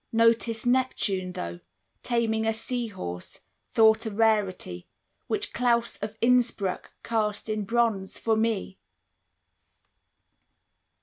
[0.11, 1.59] Notice Neptune, though,
[2.01, 3.41] Taming a sea horse,
[3.75, 4.87] thought a rarity,
[5.27, 8.79] Which Claus of Innsbruck cast in bronze for me!